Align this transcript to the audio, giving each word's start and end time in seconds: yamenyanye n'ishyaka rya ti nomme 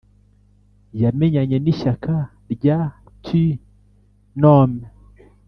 yamenyanye 1.01 1.57
n'ishyaka 1.59 2.13
rya 2.53 2.77
ti 3.23 3.43
nomme 4.39 4.85